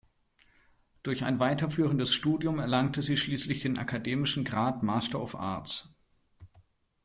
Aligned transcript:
Durch 1.03 1.23
ein 1.23 1.37
weiterführendes 1.37 2.11
Studium 2.11 2.57
erlangte 2.57 3.03
sie 3.03 3.17
schließlich 3.17 3.61
den 3.61 3.77
akademischen 3.77 4.43
Grad 4.43 4.81
"Master 4.81 5.21
of 5.21 5.35
Arts". 5.35 5.93